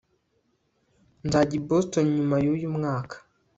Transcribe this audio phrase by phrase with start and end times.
[1.25, 3.15] nzajya i boston nyuma yuyu mwaka